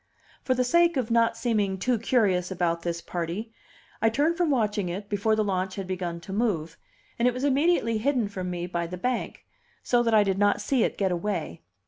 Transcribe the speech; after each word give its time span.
For 0.41 0.55
the 0.55 0.63
sake 0.63 0.97
of 0.97 1.11
not 1.11 1.37
seeming 1.37 1.77
too 1.77 1.99
curious 1.99 2.49
about 2.49 2.81
this 2.81 3.01
party, 3.01 3.53
I 4.01 4.09
turned 4.09 4.35
from 4.35 4.49
watching 4.49 4.89
it 4.89 5.09
before 5.09 5.35
the 5.35 5.43
launch 5.43 5.75
had 5.75 5.85
begun 5.85 6.19
to 6.21 6.33
move, 6.33 6.75
and 7.19 7.27
it 7.27 7.35
was 7.35 7.43
immediately 7.43 7.99
hidden 7.99 8.27
from 8.27 8.49
me 8.49 8.65
by 8.65 8.87
the 8.87 8.97
bank, 8.97 9.45
so 9.83 10.01
that 10.01 10.15
I 10.15 10.23
did 10.23 10.39
not 10.39 10.59
see 10.59 10.83
it 10.83 10.97
get 10.97 11.11
away. 11.11 11.61